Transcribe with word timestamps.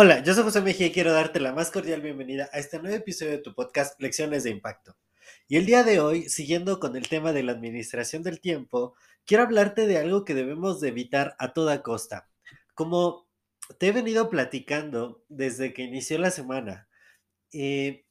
Hola, 0.00 0.22
yo 0.22 0.32
soy 0.32 0.44
José 0.44 0.60
Mejía 0.60 0.86
y 0.86 0.92
quiero 0.92 1.12
darte 1.12 1.40
la 1.40 1.52
más 1.52 1.72
cordial 1.72 2.00
bienvenida 2.00 2.48
a 2.52 2.58
este 2.60 2.78
nuevo 2.78 2.94
episodio 2.94 3.32
de 3.32 3.38
tu 3.38 3.52
podcast 3.52 4.00
Lecciones 4.00 4.44
de 4.44 4.50
Impacto. 4.50 4.96
Y 5.48 5.56
el 5.56 5.66
día 5.66 5.82
de 5.82 5.98
hoy, 5.98 6.28
siguiendo 6.28 6.78
con 6.78 6.94
el 6.94 7.08
tema 7.08 7.32
de 7.32 7.42
la 7.42 7.50
administración 7.50 8.22
del 8.22 8.40
tiempo, 8.40 8.94
quiero 9.24 9.42
hablarte 9.42 9.88
de 9.88 9.98
algo 9.98 10.24
que 10.24 10.34
debemos 10.34 10.80
de 10.80 10.90
evitar 10.90 11.34
a 11.40 11.52
toda 11.52 11.82
costa. 11.82 12.30
Como 12.74 13.28
te 13.78 13.88
he 13.88 13.92
venido 13.92 14.30
platicando 14.30 15.24
desde 15.28 15.74
que 15.74 15.82
inició 15.82 16.16
la 16.18 16.30
semana, 16.30 16.88
eh, 17.52 18.04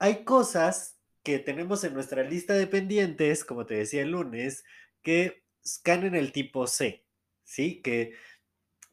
hay 0.00 0.24
cosas 0.24 0.98
que 1.22 1.38
tenemos 1.38 1.84
en 1.84 1.94
nuestra 1.94 2.24
lista 2.24 2.54
de 2.54 2.66
pendientes, 2.66 3.44
como 3.44 3.66
te 3.66 3.74
decía 3.74 4.02
el 4.02 4.10
lunes, 4.10 4.64
que 5.02 5.44
caen 5.82 6.04
en 6.04 6.14
el 6.14 6.32
tipo 6.32 6.66
C, 6.66 7.04
¿sí? 7.44 7.82
Que 7.82 8.14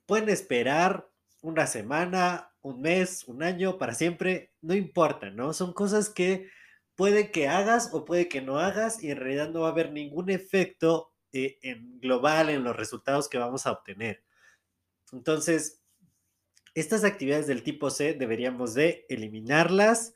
pueden 0.05 0.29
esperar 0.29 1.09
una 1.41 1.67
semana, 1.67 2.51
un 2.61 2.81
mes, 2.81 3.23
un 3.25 3.43
año, 3.43 3.77
para 3.77 3.93
siempre, 3.93 4.53
no 4.61 4.73
importa, 4.73 5.29
¿no? 5.29 5.53
Son 5.53 5.73
cosas 5.73 6.09
que 6.09 6.49
puede 6.95 7.31
que 7.31 7.47
hagas 7.47 7.89
o 7.93 8.05
puede 8.05 8.27
que 8.27 8.41
no 8.41 8.59
hagas 8.59 9.03
y 9.03 9.11
en 9.11 9.17
realidad 9.17 9.49
no 9.49 9.61
va 9.61 9.67
a 9.67 9.71
haber 9.71 9.91
ningún 9.91 10.29
efecto 10.29 11.13
eh, 11.33 11.59
en 11.61 11.99
global 11.99 12.49
en 12.49 12.63
los 12.63 12.75
resultados 12.75 13.29
que 13.29 13.37
vamos 13.37 13.67
a 13.67 13.71
obtener. 13.71 14.23
Entonces, 15.11 15.83
estas 16.73 17.03
actividades 17.03 17.47
del 17.47 17.63
tipo 17.63 17.89
C 17.89 18.13
deberíamos 18.13 18.73
de 18.73 19.05
eliminarlas 19.09 20.13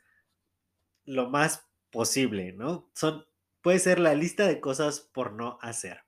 lo 1.06 1.30
más 1.30 1.67
posible, 1.89 2.53
¿no? 2.53 2.89
Son, 2.94 3.25
puede 3.62 3.80
ser 3.80 4.00
la 4.00 4.14
lista 4.14 4.47
de 4.47 4.59
cosas 4.59 5.00
por 5.00 5.34
no 5.34 5.58
hacer. 5.62 6.02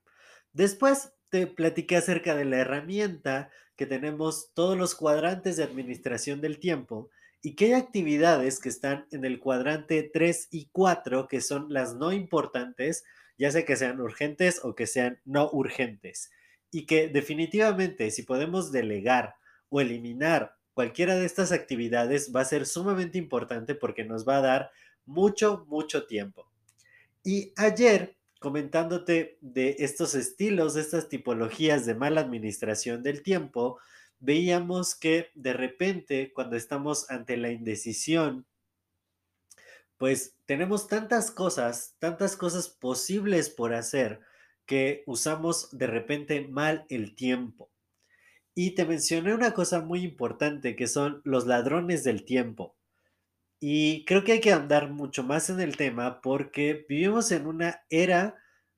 Después 0.54 1.14
te 1.30 1.48
platiqué 1.48 1.96
acerca 1.96 2.36
de 2.36 2.46
la 2.46 2.58
herramienta 2.58 3.50
que 3.76 3.86
tenemos 3.86 4.52
todos 4.54 4.78
los 4.78 4.96
cuadrantes 4.96 5.58
de 5.58 5.64
administración 5.64 6.42
del 6.42 6.60
tiempo 6.60 7.10
y 7.42 7.56
que 7.56 7.66
hay 7.66 7.74
actividades 7.74 8.60
que 8.60 8.70
están 8.70 9.08
en 9.12 9.26
el 9.26 9.40
cuadrante 9.40 10.10
3 10.14 10.50
y 10.52 10.70
4 10.72 11.28
que 11.28 11.42
son 11.42 11.74
las 11.74 11.96
no 11.96 12.12
importantes, 12.12 13.04
ya 13.38 13.50
sea 13.50 13.66
que 13.66 13.76
sean 13.76 14.00
urgentes 14.00 14.60
o 14.64 14.76
que 14.76 14.88
sean 14.88 15.20
no 15.26 15.50
urgentes. 15.52 16.32
Y 16.70 16.86
que 16.86 17.08
definitivamente 17.08 18.12
si 18.12 18.24
podemos 18.24 18.72
delegar 18.72 19.36
o 19.70 19.82
eliminar 19.82 20.56
cualquiera 20.74 21.16
de 21.16 21.26
estas 21.26 21.52
actividades 21.52 22.32
va 22.36 22.42
a 22.42 22.46
ser 22.46 22.66
sumamente 22.66 23.18
importante 23.18 23.74
porque 23.74 24.04
nos 24.04 24.28
va 24.28 24.38
a 24.38 24.42
dar 24.42 24.72
mucho, 25.06 25.66
mucho 25.68 26.06
tiempo. 26.06 26.52
Y 27.24 27.54
ayer 27.56 28.16
comentándote 28.42 29.38
de 29.42 29.76
estos 29.78 30.16
estilos, 30.16 30.74
de 30.74 30.82
estas 30.82 31.10
tipologías 31.10 31.86
de 31.86 31.94
mala 31.94 32.22
administración 32.22 33.04
del 33.04 33.22
tiempo, 33.22 33.78
veíamos 34.20 34.96
que 34.96 35.30
de 35.36 35.54
repente 35.54 36.34
cuando 36.34 36.56
estamos 36.56 37.08
ante 37.12 37.38
la 37.38 37.52
indecisión, 37.52 38.48
pues 39.98 40.34
tenemos 40.48 40.88
tantas 40.88 41.30
cosas, 41.30 41.94
tantas 42.00 42.36
cosas 42.36 42.68
posibles 42.68 43.52
por 43.52 43.76
hacer 43.76 44.22
que 44.66 45.04
usamos 45.06 45.70
de 45.78 45.86
repente 45.86 46.42
mal 46.48 46.88
el 46.90 47.14
tiempo. 47.14 47.70
Y 48.56 48.72
te 48.72 48.86
mencioné 48.86 49.36
una 49.36 49.54
cosa 49.54 49.82
muy 49.82 50.04
importante 50.04 50.76
que 50.76 50.88
son 50.88 51.22
los 51.26 51.46
ladrones 51.46 52.04
del 52.04 52.26
tiempo. 52.26 52.76
Y 53.64 54.06
creo 54.06 54.24
que 54.24 54.32
hay 54.34 54.42
que 54.42 54.52
andar 54.52 54.90
mucho 54.90 55.22
más 55.24 55.52
en 55.52 55.62
el 55.62 55.78
tema 55.78 56.20
porque 56.22 56.84
vivimos 56.90 57.32
en 57.32 57.46
una 57.46 57.84
era 57.92 58.36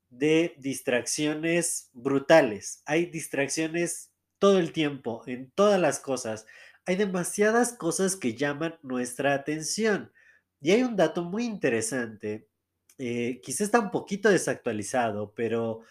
de 0.09 0.55
distracciones 0.57 1.89
brutales. 1.93 2.83
Hay 2.85 3.05
distracciones 3.05 4.11
todo 4.39 4.59
el 4.59 4.73
tiempo, 4.73 5.23
en 5.25 5.49
todas 5.51 5.79
las 5.79 5.99
cosas. 5.99 6.45
Hay 6.85 6.97
demasiadas 6.97 7.71
cosas 7.71 8.17
que 8.17 8.35
llaman 8.35 8.77
nuestra 8.83 9.33
atención. 9.33 10.11
Y 10.59 10.71
hay 10.71 10.83
un 10.83 10.97
dato 10.97 11.23
muy 11.23 11.45
interesante, 11.45 12.49
eh, 12.97 13.39
quizás 13.41 13.61
está 13.61 13.79
un 13.79 13.91
poquito 13.91 14.29
desactualizado, 14.29 15.33
pero 15.33 15.81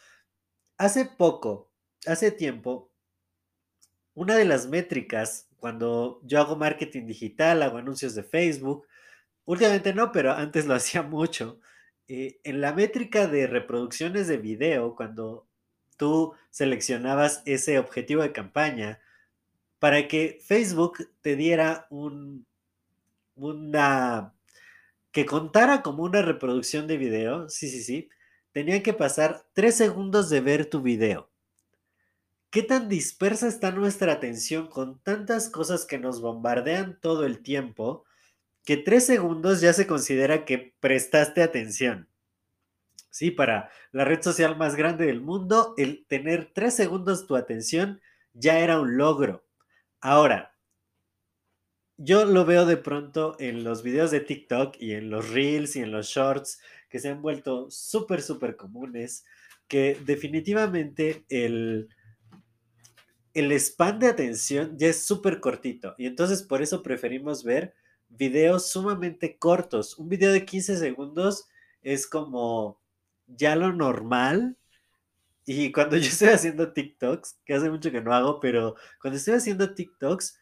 hace 0.76 1.06
poco, 1.06 1.70
hace 2.06 2.30
tiempo, 2.30 2.90
una 4.14 4.36
de 4.36 4.44
las 4.44 4.66
métricas 4.66 5.48
cuando 5.62 6.20
yo 6.24 6.40
hago 6.40 6.56
marketing 6.56 7.06
digital, 7.06 7.62
hago 7.62 7.78
anuncios 7.78 8.16
de 8.16 8.24
Facebook, 8.24 8.84
últimamente 9.44 9.94
no, 9.94 10.10
pero 10.10 10.32
antes 10.32 10.66
lo 10.66 10.74
hacía 10.74 11.02
mucho. 11.02 11.60
Eh, 12.08 12.40
en 12.42 12.60
la 12.60 12.72
métrica 12.72 13.28
de 13.28 13.46
reproducciones 13.46 14.26
de 14.26 14.38
video, 14.38 14.96
cuando 14.96 15.46
tú 15.96 16.34
seleccionabas 16.50 17.44
ese 17.46 17.78
objetivo 17.78 18.22
de 18.22 18.32
campaña, 18.32 18.98
para 19.78 20.08
que 20.08 20.40
Facebook 20.44 21.08
te 21.20 21.36
diera 21.36 21.86
un, 21.90 22.44
una, 23.36 24.34
que 25.12 25.26
contara 25.26 25.82
como 25.82 26.02
una 26.02 26.22
reproducción 26.22 26.88
de 26.88 26.96
video, 26.96 27.48
sí, 27.48 27.68
sí, 27.68 27.84
sí, 27.84 28.08
tenía 28.50 28.82
que 28.82 28.94
pasar 28.94 29.46
tres 29.52 29.76
segundos 29.76 30.28
de 30.28 30.40
ver 30.40 30.66
tu 30.66 30.82
video. 30.82 31.31
¿Qué 32.52 32.62
tan 32.62 32.90
dispersa 32.90 33.48
está 33.48 33.70
nuestra 33.70 34.12
atención 34.12 34.66
con 34.66 34.98
tantas 34.98 35.48
cosas 35.48 35.86
que 35.86 35.98
nos 35.98 36.20
bombardean 36.20 37.00
todo 37.00 37.24
el 37.24 37.42
tiempo 37.42 38.04
que 38.62 38.76
tres 38.76 39.06
segundos 39.06 39.62
ya 39.62 39.72
se 39.72 39.86
considera 39.86 40.44
que 40.44 40.74
prestaste 40.78 41.42
atención? 41.42 42.10
Sí, 43.08 43.30
para 43.30 43.70
la 43.90 44.04
red 44.04 44.20
social 44.20 44.58
más 44.58 44.76
grande 44.76 45.06
del 45.06 45.22
mundo, 45.22 45.72
el 45.78 46.04
tener 46.06 46.52
tres 46.52 46.76
segundos 46.76 47.26
tu 47.26 47.36
atención 47.36 48.02
ya 48.34 48.58
era 48.58 48.78
un 48.78 48.98
logro. 48.98 49.46
Ahora, 50.02 50.54
yo 51.96 52.26
lo 52.26 52.44
veo 52.44 52.66
de 52.66 52.76
pronto 52.76 53.34
en 53.38 53.64
los 53.64 53.82
videos 53.82 54.10
de 54.10 54.20
TikTok 54.20 54.76
y 54.78 54.92
en 54.92 55.08
los 55.08 55.30
reels 55.30 55.74
y 55.76 55.80
en 55.80 55.90
los 55.90 56.08
shorts 56.08 56.60
que 56.90 56.98
se 56.98 57.08
han 57.08 57.22
vuelto 57.22 57.70
súper, 57.70 58.20
súper 58.20 58.56
comunes, 58.56 59.24
que 59.68 59.98
definitivamente 60.04 61.24
el 61.30 61.88
el 63.34 63.52
span 63.58 63.98
de 63.98 64.08
atención 64.08 64.76
ya 64.78 64.88
es 64.88 65.04
súper 65.04 65.40
cortito 65.40 65.94
y 65.98 66.06
entonces 66.06 66.42
por 66.42 66.62
eso 66.62 66.82
preferimos 66.82 67.44
ver 67.44 67.74
videos 68.16 68.70
sumamente 68.70 69.38
cortos. 69.38 69.98
Un 69.98 70.08
video 70.08 70.32
de 70.32 70.44
15 70.44 70.76
segundos 70.76 71.48
es 71.82 72.06
como 72.06 72.78
ya 73.26 73.56
lo 73.56 73.72
normal. 73.72 74.56
Y 75.44 75.72
cuando 75.72 75.96
yo 75.98 76.08
estoy 76.08 76.28
haciendo 76.28 76.72
TikToks, 76.72 77.40
que 77.44 77.54
hace 77.54 77.70
mucho 77.70 77.90
que 77.90 78.00
no 78.00 78.14
hago, 78.14 78.40
pero 78.40 78.76
cuando 79.00 79.18
estoy 79.18 79.34
haciendo 79.34 79.74
TikToks, 79.74 80.38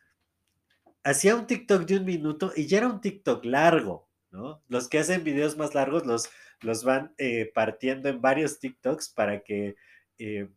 hacía 1.03 1.35
un 1.35 1.47
TikTok 1.47 1.87
de 1.87 1.97
un 1.97 2.05
minuto 2.05 2.53
y 2.55 2.67
ya 2.67 2.79
era 2.79 2.89
un 2.89 3.01
TikTok 3.01 3.45
largo, 3.45 4.09
¿no? 4.31 4.63
Los 4.69 4.89
que 4.89 4.99
hacen 4.99 5.25
videos 5.25 5.57
más 5.57 5.75
largos 5.75 6.05
los, 6.05 6.29
los 6.61 6.85
van 6.85 7.15
eh, 7.17 7.51
partiendo 7.55 8.09
en 8.09 8.21
varios 8.21 8.59
TikToks 8.59 9.11
para 9.11 9.43
que 9.43 9.77
eh, 10.19 10.49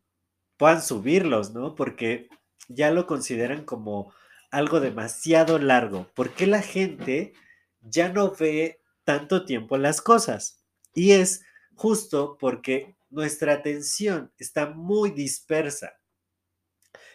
puedan 0.57 0.81
subirlos, 0.81 1.53
¿no? 1.53 1.75
Porque 1.75 2.29
ya 2.67 2.91
lo 2.91 3.07
consideran 3.07 3.65
como 3.65 4.13
algo 4.51 4.79
demasiado 4.79 5.57
largo. 5.57 6.07
porque 6.13 6.45
la 6.47 6.61
gente 6.61 7.33
ya 7.81 8.09
no 8.09 8.31
ve 8.31 8.81
tanto 9.03 9.45
tiempo 9.45 9.77
las 9.77 10.01
cosas? 10.01 10.63
Y 10.93 11.11
es 11.11 11.43
justo 11.75 12.37
porque 12.39 12.95
nuestra 13.09 13.53
atención 13.53 14.31
está 14.37 14.69
muy 14.69 15.11
dispersa. 15.11 15.99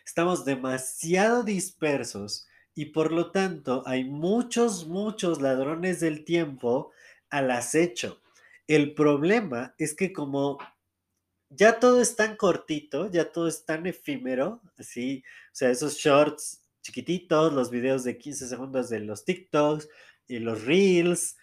Estamos 0.05 0.44
demasiado 0.44 1.43
dispersos 1.43 2.49
y 2.75 2.87
por 2.87 3.12
lo 3.12 3.31
tanto 3.31 3.82
hay 3.87 4.05
muchos, 4.05 4.87
muchos 4.87 5.40
ladrones 5.40 6.00
del 6.00 6.25
tiempo 6.25 6.93
al 7.31 7.50
acecho. 7.50 8.20
El 8.67 8.94
problema 8.94 9.75
es 9.79 9.94
que 9.94 10.12
como 10.12 10.58
ya 11.50 11.78
todo 11.80 12.00
es 12.00 12.16
tan 12.16 12.36
cortito, 12.36 13.10
ya 13.10 13.30
todo 13.30 13.48
es 13.48 13.64
tan 13.64 13.86
efímero, 13.86 14.60
así, 14.78 15.22
o 15.52 15.54
sea, 15.54 15.70
esos 15.70 15.94
shorts 15.94 16.62
chiquititos, 16.82 17.52
los 17.52 17.70
videos 17.70 18.04
de 18.04 18.18
15 18.18 18.48
segundos 18.48 18.88
de 18.88 19.00
los 19.00 19.24
TikToks 19.24 19.88
y 20.26 20.38
los 20.38 20.64
Reels, 20.64 21.36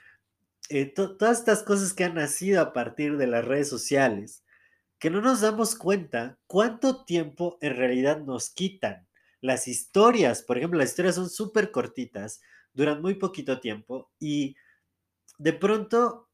eh, 0.69 0.86
todas 0.86 1.40
estas 1.40 1.63
cosas 1.63 1.94
que 1.94 2.04
han 2.04 2.16
nacido 2.16 2.62
a 2.62 2.74
partir 2.74 3.18
de 3.18 3.28
las 3.28 3.46
redes 3.46 3.69
sociales, 3.69 4.44
que 4.98 5.10
no 5.10 5.22
nos 5.22 5.42
damos 5.42 5.75
cuenta 5.75 6.40
cuánto 6.48 7.06
tiempo 7.06 7.58
en 7.62 7.75
realidad 7.75 8.19
nos 8.22 8.50
quitan. 8.50 9.08
Las 9.42 9.68
historias, 9.68 10.42
por 10.42 10.58
ejemplo, 10.58 10.80
las 10.80 10.90
historias 10.90 11.16
son 11.16 11.30
súper 11.30 11.72
cortitas, 11.72 12.42
duran 12.74 13.01
muy 13.01 13.16
poquito 13.16 13.60
tiempo 13.60 14.10
y 14.19 14.56
de 15.38 15.54
pronto 15.54 16.25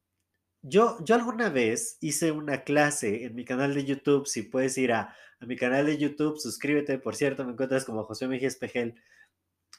yo, 0.62 0.98
yo 1.04 1.16
alguna 1.16 1.50
vez 1.50 1.98
hice 2.02 2.31
una 2.31 2.63
clase 2.63 3.25
en 3.25 3.36
mi 3.36 3.46
canal 3.46 3.74
de 3.74 3.86
YouTube, 3.86 4.28
si 4.28 4.44
puedes 4.44 4.78
ir 4.78 4.94
a, 4.94 5.16
a 5.40 5.46
mi 5.46 5.56
canal 5.56 5.86
de 5.86 5.98
YouTube, 5.98 6.40
suscríbete, 6.40 6.98
por 7.00 7.16
cierto, 7.16 7.44
me 7.46 7.54
encuentras 7.54 7.86
como 7.86 8.04
José 8.04 8.28
Mejía 8.28 8.48
Espejel. 8.48 8.96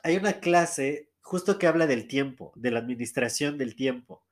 Hay 0.03 0.17
una 0.17 0.41
clase 0.41 1.11
justo 1.21 1.59
que 1.59 1.67
habla 1.67 1.87
del 1.87 2.09
tiempo, 2.09 2.53
de 2.57 2.73
la 2.73 2.81
administración 2.81 3.59
del 3.59 3.77
tiempo. 3.77 4.25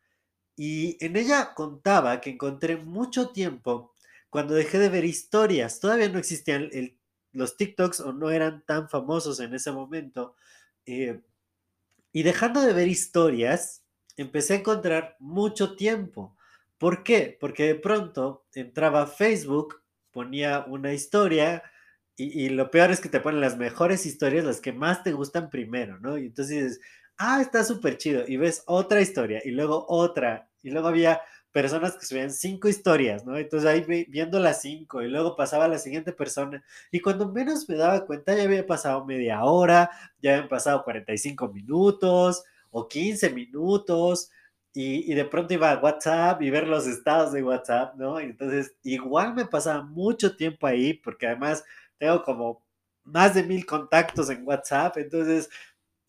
Y 0.57 1.03
en 1.05 1.17
ella 1.17 1.55
contaba 1.55 2.21
que 2.21 2.31
encontré 2.31 2.77
mucho 2.77 3.31
tiempo 3.31 3.95
cuando 4.29 4.55
dejé 4.55 4.79
de 4.79 4.89
ver 4.89 5.05
historias. 5.05 5.81
Todavía 5.81 6.09
no 6.09 6.19
existían 6.19 6.69
los 7.33 7.57
TikToks 7.57 8.01
o 8.01 8.13
no 8.13 8.31
eran 8.31 8.63
tan 8.67 8.89
famosos 8.89 9.41
en 9.41 9.55
ese 9.55 9.73
momento. 9.73 10.35
Eh, 10.85 11.21
y 12.13 12.23
dejando 12.25 12.61
de 12.61 12.73
ver 12.73 12.89
historias, 12.89 13.83
empecé 14.17 14.55
a 14.55 14.59
encontrar 14.59 15.17
mucho 15.21 15.77
tiempo. 15.77 16.37
¿Por 16.81 17.03
qué? 17.03 17.37
Porque 17.39 17.65
de 17.67 17.75
pronto 17.75 18.47
entraba 18.55 19.07
Facebook, 19.07 19.83
ponía 20.11 20.65
una 20.67 20.95
historia 20.95 21.63
y, 22.17 22.47
y, 22.47 22.49
lo 22.49 22.71
peor 22.71 22.91
es 22.91 23.01
que 23.01 23.11
te 23.11 23.21
ponen 23.21 23.43
las 23.43 23.59
mejores 23.59 24.07
historias, 24.07 24.47
las 24.47 24.63
que 24.63 24.73
más 24.73 25.03
te 25.03 25.13
gustan 25.13 25.51
primero, 25.51 26.01
¿no? 26.01 26.17
Y 26.17 26.27
entonces 26.27 26.57
dices, 26.57 26.81
ah, 27.19 27.43
está 27.43 27.65
súper 27.65 27.99
chido. 27.99 28.25
Y 28.27 28.39
ves 28.39 28.63
otra 28.67 29.03
historia 29.03 29.43
y 29.45 29.51
luego 29.51 29.85
otra. 29.89 30.49
Y 30.63 30.71
luego 30.71 30.89
había 30.89 31.21
personas 31.53 31.97
que 31.99 32.07
subían 32.07 32.33
cinco 32.33 32.67
historias, 32.69 33.27
¿no? 33.27 33.37
Entonces 33.37 33.69
ahí 33.69 33.85
viendo 34.09 34.41
las 34.41 34.63
cinco 34.63 35.03
y 35.03 35.09
luego 35.09 35.37
pasaba 35.37 35.69
la 35.69 35.79
siguiente 35.79 36.13
persona. 36.15 36.65
Y 36.91 37.01
cuando 37.01 37.31
menos 37.31 37.69
me 37.69 37.77
daba 37.77 38.07
cuenta 38.07 38.35
ya 38.35 38.45
había 38.45 38.67
pasado 38.67 39.05
media 39.05 39.45
hora, 39.45 39.91
ya 40.23 40.33
habían 40.33 40.49
pasado 40.49 40.83
45 40.83 41.49
minutos 41.49 42.43
o 42.71 42.89
15 42.89 43.31
minutos. 43.31 44.31
Y, 44.73 45.11
y, 45.11 45.15
de 45.15 45.25
pronto 45.25 45.53
iba 45.53 45.73
a 45.73 45.79
WhatsApp 45.81 46.41
y 46.43 46.51
ver 46.51 46.69
los 46.69 46.87
estados 46.87 47.33
de 47.33 47.43
WhatsApp, 47.43 47.97
¿no? 47.97 48.21
Y 48.21 48.25
entonces 48.25 48.77
igual 48.85 49.35
me 49.35 49.45
pasaba 49.45 49.83
mucho 49.83 50.37
tiempo 50.37 50.67
ahí 50.67 50.95
porque 50.95 51.27
además 51.27 51.65
tengo 51.99 52.23
como 52.23 52.63
más 53.03 53.35
de 53.35 53.43
mil 53.43 53.67
contactos 53.67 54.31
en 54.31 54.47
WhatsApp, 54.47 54.97
entonces 54.99 55.51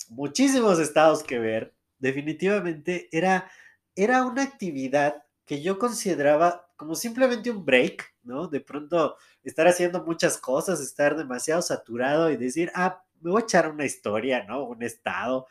muchísimos 0.10 0.80
estados 0.80 1.24
que 1.24 1.40
ver. 1.40 1.74
Definitivamente 2.00 3.10
era, 3.12 3.50
era 3.96 4.26
una 4.26 4.44
actividad 4.44 5.24
que 5.46 5.62
yo 5.62 5.80
consideraba 5.80 6.68
como 6.76 6.96
simplemente 6.96 7.52
un 7.52 7.66
break, 7.66 8.16
¿no? 8.24 8.48
De 8.48 8.60
pronto 8.60 9.18
estar 9.44 9.68
haciendo 9.68 10.04
muchas 10.04 10.38
cosas, 10.38 10.80
estar 10.82 11.16
demasiado 11.16 11.62
saturado 11.62 12.32
y 12.32 12.38
decir, 12.38 12.72
ah, 12.76 13.04
me 13.22 13.32
voy 13.32 13.42
a 13.42 13.46
echar 13.46 13.70
una 13.70 13.86
historia, 13.86 14.44
¿no? 14.46 14.64
Un 14.64 14.82
estado, 14.84 15.48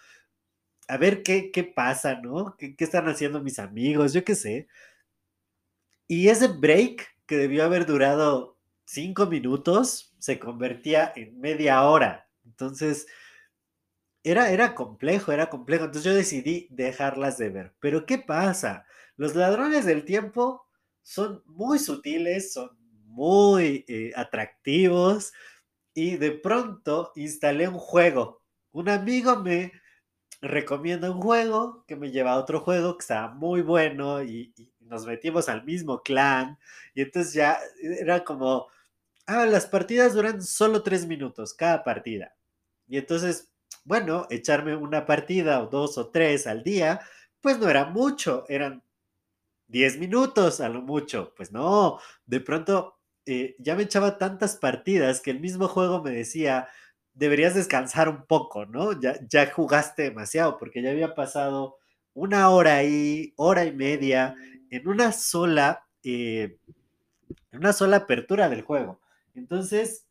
a 0.90 0.96
ver 0.96 1.22
qué, 1.22 1.52
qué 1.52 1.64
pasa, 1.64 2.20
¿no? 2.20 2.56
¿Qué, 2.58 2.74
¿Qué, 2.74 2.84
están 2.84 3.08
haciendo 3.08 3.40
mis 3.42 3.58
amigos? 3.58 4.12
Yo 4.12 4.24
qué 4.24 4.34
sé. 4.34 4.68
Y 6.08 6.28
ese 6.28 6.48
break 6.48 7.06
que 7.26 7.36
debió 7.36 7.64
haber 7.64 7.86
durado 7.86 8.58
cinco 8.84 9.26
minutos 9.26 10.12
se 10.18 10.40
convertía 10.40 11.12
en 11.14 11.38
media 11.40 11.84
hora. 11.84 12.28
Entonces, 12.44 13.06
era, 14.24 14.50
era 14.50 14.74
complejo, 14.74 15.30
era 15.32 15.48
complejo. 15.48 15.84
Entonces 15.84 16.10
yo 16.10 16.16
decidí 16.16 16.66
dejarlas 16.70 17.38
de 17.38 17.50
ver. 17.50 17.74
Pero 17.80 18.04
¿qué 18.04 18.18
pasa? 18.18 18.84
Los 19.16 19.36
ladrones 19.36 19.84
del 19.84 20.04
tiempo 20.04 20.66
son 21.02 21.42
muy 21.46 21.78
sutiles, 21.78 22.52
son 22.52 22.70
muy 23.06 23.84
eh, 23.88 24.12
atractivos 24.16 25.32
y 25.94 26.16
de 26.16 26.32
pronto 26.32 27.12
instalé 27.14 27.68
un 27.68 27.78
juego. 27.78 28.42
Un 28.72 28.88
amigo 28.88 29.36
me 29.36 29.72
recomienda 30.40 31.10
un 31.10 31.20
juego 31.20 31.84
que 31.86 31.96
me 31.96 32.10
lleva 32.10 32.32
a 32.32 32.38
otro 32.38 32.60
juego 32.60 32.96
que 32.96 33.02
estaba 33.02 33.28
muy 33.34 33.62
bueno 33.62 34.22
y, 34.22 34.54
nos 34.80 35.06
metimos 35.06 35.48
al 35.48 35.64
mismo 35.64 36.02
clan 36.02 36.58
y 36.94 37.02
entonces 37.02 37.32
ya 37.32 37.60
era 37.80 38.24
como, 38.24 38.66
ah, 39.26 39.46
las 39.46 39.66
partidas 39.66 40.14
duran 40.14 40.42
solo 40.42 40.82
tres 40.82 41.06
minutos 41.06 41.54
cada 41.54 41.84
partida. 41.84 42.34
Y 42.88 42.98
entonces, 42.98 43.52
bueno, 43.84 44.26
echarme 44.30 44.74
una 44.74 45.06
partida 45.06 45.62
o 45.62 45.68
dos 45.68 45.96
o 45.96 46.08
tres 46.10 46.48
al 46.48 46.64
día, 46.64 47.00
pues 47.40 47.58
no 47.58 47.68
era 47.68 47.84
mucho, 47.84 48.44
eran 48.48 48.82
10 49.70 49.98
minutos 49.98 50.60
a 50.60 50.68
lo 50.68 50.82
mucho. 50.82 51.32
Pues 51.36 51.52
no, 51.52 52.00
de 52.26 52.40
pronto 52.40 52.98
eh, 53.26 53.56
ya 53.58 53.76
me 53.76 53.84
echaba 53.84 54.18
tantas 54.18 54.56
partidas 54.56 55.20
que 55.20 55.30
el 55.30 55.40
mismo 55.40 55.68
juego 55.68 56.02
me 56.02 56.10
decía, 56.10 56.68
deberías 57.20 57.54
descansar 57.54 58.08
un 58.08 58.24
poco, 58.24 58.64
¿no? 58.64 58.98
Ya, 58.98 59.20
ya 59.28 59.52
jugaste 59.52 60.04
demasiado 60.04 60.56
porque 60.56 60.82
ya 60.82 60.90
había 60.90 61.14
pasado 61.14 61.76
una 62.14 62.48
hora 62.48 62.76
ahí, 62.76 63.34
hora 63.36 63.66
y 63.66 63.72
media, 63.72 64.34
en 64.70 64.88
una 64.88 65.12
sola, 65.12 65.86
eh, 66.02 66.56
en 67.52 67.58
una 67.58 67.74
sola 67.74 67.98
apertura 67.98 68.48
del 68.48 68.62
juego. 68.62 69.02
Entonces, 69.34 70.06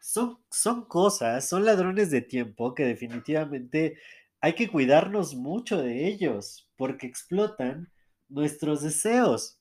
son, 0.00 0.38
son 0.50 0.86
cosas, 0.86 1.46
son 1.46 1.66
ladrones 1.66 2.10
de 2.10 2.22
tiempo 2.22 2.74
que 2.74 2.86
definitivamente 2.86 3.98
hay 4.40 4.54
que 4.54 4.68
cuidarnos 4.68 5.34
mucho 5.34 5.82
de 5.82 6.06
ellos 6.06 6.70
porque 6.76 7.06
explotan 7.06 7.90
nuestros 8.30 8.82
deseos. 8.82 9.60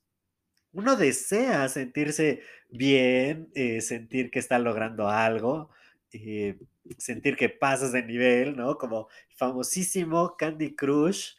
Uno 0.71 0.95
desea 0.95 1.67
sentirse 1.67 2.43
bien, 2.69 3.49
eh, 3.55 3.81
sentir 3.81 4.31
que 4.31 4.39
está 4.39 4.57
logrando 4.57 5.09
algo, 5.09 5.69
eh, 6.15 6.59
sentir 6.97 7.35
que 7.35 7.49
pasas 7.49 7.91
de 7.91 8.03
nivel, 8.03 8.55
¿no? 8.55 8.77
Como 8.77 9.07
famosísimo 9.35 10.35
Candy 10.37 10.75
Crush. 10.75 11.33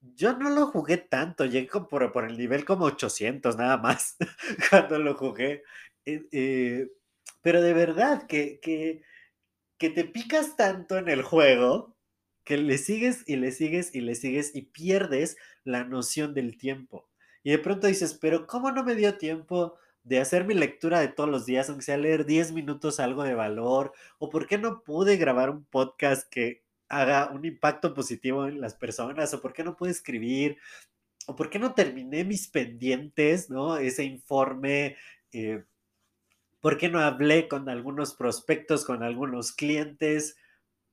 Yo 0.00 0.36
no 0.36 0.50
lo 0.50 0.66
jugué 0.66 0.98
tanto, 0.98 1.44
llegué 1.44 1.68
por, 1.88 2.12
por 2.12 2.24
el 2.24 2.38
nivel 2.38 2.64
como 2.64 2.84
800 2.86 3.56
nada 3.56 3.78
más 3.78 4.16
cuando 4.70 4.98
lo 4.98 5.14
jugué. 5.14 5.62
Eh, 6.06 6.26
eh, 6.32 6.88
pero 7.42 7.62
de 7.62 7.74
verdad 7.74 8.26
que, 8.26 8.60
que, 8.60 9.02
que 9.78 9.90
te 9.90 10.04
picas 10.04 10.56
tanto 10.56 10.98
en 10.98 11.08
el 11.08 11.22
juego 11.22 11.96
que 12.44 12.56
le 12.56 12.78
sigues 12.78 13.24
y 13.26 13.36
le 13.36 13.52
sigues 13.52 13.94
y 13.94 14.00
le 14.00 14.14
sigues 14.14 14.54
y 14.54 14.62
pierdes 14.62 15.36
la 15.64 15.84
noción 15.84 16.34
del 16.34 16.56
tiempo. 16.56 17.08
Y 17.42 17.50
de 17.50 17.58
pronto 17.58 17.86
dices, 17.86 18.14
pero 18.14 18.46
¿cómo 18.46 18.72
no 18.72 18.84
me 18.84 18.94
dio 18.94 19.18
tiempo 19.18 19.76
de 20.02 20.20
hacer 20.20 20.44
mi 20.44 20.54
lectura 20.54 21.00
de 21.00 21.08
todos 21.08 21.28
los 21.28 21.46
días, 21.46 21.68
aunque 21.68 21.84
sea 21.84 21.96
leer 21.96 22.24
10 22.26 22.52
minutos 22.52 23.00
algo 23.00 23.24
de 23.24 23.34
valor? 23.34 23.92
¿O 24.18 24.30
por 24.30 24.46
qué 24.46 24.58
no 24.58 24.82
pude 24.82 25.16
grabar 25.16 25.50
un 25.50 25.64
podcast 25.64 26.28
que 26.30 26.64
haga 26.88 27.30
un 27.30 27.44
impacto 27.44 27.94
positivo 27.94 28.46
en 28.46 28.60
las 28.60 28.74
personas? 28.74 29.32
¿O 29.34 29.40
por 29.40 29.52
qué 29.52 29.64
no 29.64 29.76
pude 29.76 29.90
escribir? 29.90 30.58
¿O 31.26 31.36
por 31.36 31.50
qué 31.50 31.58
no 31.58 31.74
terminé 31.74 32.24
mis 32.24 32.48
pendientes, 32.48 33.50
¿no? 33.50 33.76
Ese 33.76 34.04
informe. 34.04 34.96
Eh, 35.32 35.64
¿Por 36.60 36.78
qué 36.78 36.88
no 36.88 37.00
hablé 37.00 37.48
con 37.48 37.68
algunos 37.68 38.14
prospectos, 38.14 38.84
con 38.84 39.02
algunos 39.02 39.52
clientes? 39.52 40.36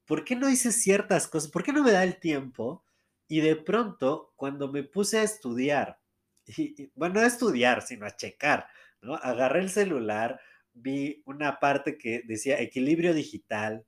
¿por 0.05 0.23
qué 0.23 0.35
no 0.35 0.49
hice 0.49 0.71
ciertas 0.71 1.27
cosas? 1.27 1.51
¿Por 1.51 1.63
qué 1.63 1.73
no 1.73 1.83
me 1.83 1.91
da 1.91 2.03
el 2.03 2.19
tiempo? 2.19 2.83
Y 3.27 3.41
de 3.41 3.55
pronto, 3.55 4.33
cuando 4.35 4.71
me 4.71 4.83
puse 4.83 5.19
a 5.19 5.23
estudiar, 5.23 5.99
y, 6.45 6.91
bueno, 6.95 7.15
no 7.15 7.21
a 7.21 7.27
estudiar, 7.27 7.81
sino 7.81 8.05
a 8.05 8.15
checar, 8.15 8.67
Agarré 9.13 9.59
el 9.59 9.69
celular, 9.69 10.39
vi 10.73 11.21
una 11.25 11.59
parte 11.59 11.97
que 11.97 12.23
decía 12.25 12.59
equilibrio 12.59 13.13
digital, 13.13 13.85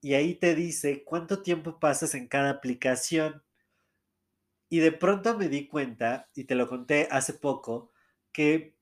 y 0.00 0.14
ahí 0.14 0.34
te 0.34 0.54
dice 0.54 1.02
cuánto 1.04 1.42
tiempo 1.42 1.80
pasas 1.80 2.14
en 2.14 2.28
cada 2.28 2.50
aplicación. 2.50 3.42
Y 4.68 4.80
de 4.80 4.92
pronto 4.92 5.38
me 5.38 5.48
di 5.48 5.66
cuenta, 5.66 6.28
y 6.34 6.44
te 6.44 6.54
lo 6.54 6.68
conté 6.68 7.08
hace 7.10 7.32
poco, 7.34 7.92
que 8.32 8.76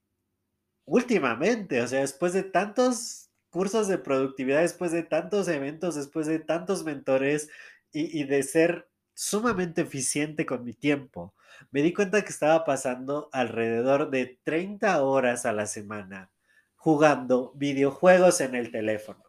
últimamente, 0.84 1.80
o 1.80 1.86
sea, 1.86 2.00
después 2.00 2.32
de 2.32 2.42
tantos 2.42 3.30
cursos 3.52 3.86
de 3.86 3.98
productividad 3.98 4.62
después 4.62 4.92
de 4.92 5.02
tantos 5.02 5.46
eventos, 5.46 5.94
después 5.94 6.26
de 6.26 6.38
tantos 6.38 6.84
mentores 6.84 7.50
y, 7.92 8.24
de 8.24 8.42
ser 8.42 8.88
sumamente 9.14 9.82
eficiente 9.82 10.46
con 10.46 10.64
mi 10.64 10.72
tiempo. 10.74 11.34
Me 11.70 11.82
di 11.82 11.92
cuenta 11.92 12.22
que 12.22 12.30
estaba 12.30 12.64
pasando 12.64 13.28
alrededor 13.32 14.10
de 14.10 14.38
30 14.44 15.02
horas 15.02 15.46
a 15.46 15.52
la 15.52 15.66
semana 15.66 16.30
jugando 16.76 17.52
videojuegos 17.54 18.40
en 18.40 18.54
el 18.54 18.72
teléfono. 18.72 19.22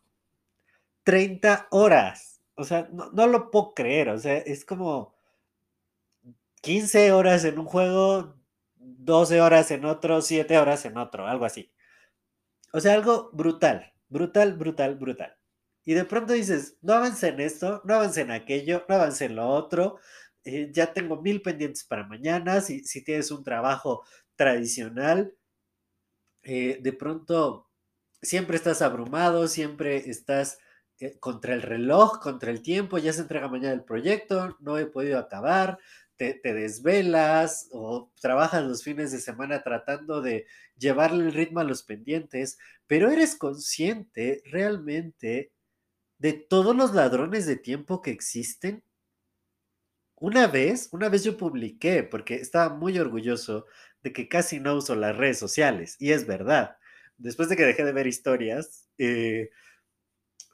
30 1.03 1.67
horas. 1.71 2.41
O 2.55 2.63
sea, 2.63 2.89
no, 2.91 3.27
lo 3.27 3.51
puedo 3.51 3.73
creer. 3.73 4.09
O 4.09 4.17
sea, 4.17 4.37
es 4.37 4.65
como 4.65 5.13
15 6.61 7.11
horas 7.11 7.43
en 7.45 7.59
un 7.59 7.65
juego, 7.65 8.35
12 8.75 9.41
horas 9.41 9.69
en 9.71 9.85
otro, 9.85 10.21
7 10.21 10.57
horas 10.57 10.85
en 10.85 10.97
otro, 10.97 11.27
algo 11.27 11.45
así. 11.45 11.71
O 12.71 12.79
sea, 12.79 12.93
algo 12.93 13.29
brutal. 13.33 13.93
Brutal, 14.09 14.53
brutal, 14.53 14.95
brutal. 14.95 15.37
Y 15.85 15.93
de 15.93 16.05
pronto 16.05 16.33
dices, 16.33 16.77
no 16.81 16.93
avance 16.93 17.27
en 17.27 17.39
esto, 17.39 17.81
no 17.85 17.95
avance 17.95 18.21
en 18.21 18.31
aquello, 18.31 18.85
no 18.87 18.95
avance 18.95 19.25
en 19.25 19.35
lo 19.35 19.47
otro. 19.47 19.99
Eh, 20.45 20.69
ya 20.71 20.93
tengo 20.93 21.21
mil 21.21 21.41
pendientes 21.41 21.83
para 21.83 22.07
mañana. 22.07 22.61
Si, 22.61 22.83
si 22.83 23.03
tienes 23.03 23.31
un 23.31 23.43
trabajo 23.43 24.03
tradicional, 24.35 25.35
eh, 26.43 26.79
de 26.81 26.93
pronto 26.93 27.69
siempre 28.21 28.57
estás 28.57 28.81
abrumado, 28.81 29.47
siempre 29.47 30.09
estás 30.09 30.57
eh, 30.99 31.17
contra 31.19 31.53
el 31.53 31.61
reloj, 31.61 32.19
contra 32.19 32.51
el 32.51 32.61
tiempo, 32.61 32.97
ya 32.97 33.13
se 33.13 33.21
entrega 33.21 33.47
mañana 33.47 33.73
el 33.73 33.83
proyecto, 33.83 34.57
no 34.59 34.77
he 34.77 34.85
podido 34.85 35.19
acabar, 35.19 35.79
te, 36.17 36.33
te, 36.33 36.53
desvelas 36.53 37.69
o 37.71 38.11
trabajas 38.21 38.63
los 38.63 38.83
fines 38.83 39.11
de 39.11 39.19
semana 39.19 39.63
tratando 39.63 40.21
de 40.21 40.45
llevarle 40.77 41.25
el 41.25 41.33
ritmo 41.33 41.59
a 41.59 41.63
los 41.63 41.83
pendientes, 41.83 42.57
pero 42.87 43.09
eres 43.09 43.35
consciente 43.35 44.41
realmente 44.45 45.51
de 46.23 46.31
todos 46.31 46.73
los 46.73 46.93
ladrones 46.93 47.45
de 47.45 47.57
tiempo 47.57 48.01
que 48.01 48.11
existen. 48.11 48.81
Una 50.15 50.47
vez, 50.47 50.87
una 50.93 51.09
vez 51.09 51.25
yo 51.25 51.35
publiqué, 51.35 52.03
porque 52.03 52.35
estaba 52.35 52.73
muy 52.73 52.97
orgulloso 52.97 53.65
de 54.03 54.13
que 54.13 54.29
casi 54.29 54.61
no 54.61 54.75
uso 54.75 54.95
las 54.95 55.17
redes 55.17 55.37
sociales, 55.37 55.97
y 55.99 56.13
es 56.13 56.25
verdad. 56.25 56.77
Después 57.17 57.49
de 57.49 57.57
que 57.57 57.65
dejé 57.65 57.83
de 57.83 57.91
ver 57.91 58.07
historias, 58.07 58.87
eh, 58.97 59.49